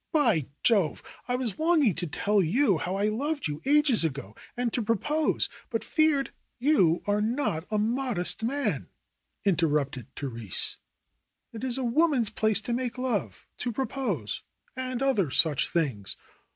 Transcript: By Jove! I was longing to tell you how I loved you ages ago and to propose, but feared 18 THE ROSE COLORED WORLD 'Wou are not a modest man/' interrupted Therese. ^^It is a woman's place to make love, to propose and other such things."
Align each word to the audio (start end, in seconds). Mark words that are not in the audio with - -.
By 0.11 0.47
Jove! 0.63 1.03
I 1.27 1.35
was 1.35 1.59
longing 1.59 1.93
to 1.93 2.07
tell 2.07 2.41
you 2.41 2.79
how 2.79 2.95
I 2.95 3.07
loved 3.07 3.47
you 3.47 3.61
ages 3.67 4.03
ago 4.03 4.35
and 4.57 4.73
to 4.73 4.81
propose, 4.81 5.47
but 5.69 5.83
feared 5.83 6.31
18 6.59 6.59
THE 6.59 6.65
ROSE 6.65 6.73
COLORED 6.73 6.79
WORLD 6.79 6.97
'Wou 6.97 7.13
are 7.13 7.21
not 7.45 7.67
a 7.69 7.77
modest 7.77 8.43
man/' 8.43 8.87
interrupted 9.45 10.07
Therese. 10.15 10.77
^^It 11.53 11.63
is 11.63 11.77
a 11.77 11.83
woman's 11.83 12.31
place 12.31 12.61
to 12.61 12.73
make 12.73 12.97
love, 12.97 13.45
to 13.59 13.71
propose 13.71 14.41
and 14.75 15.03
other 15.03 15.29
such 15.29 15.69
things." 15.69 16.15